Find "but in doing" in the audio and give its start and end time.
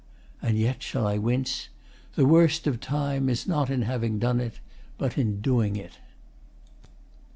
4.97-5.75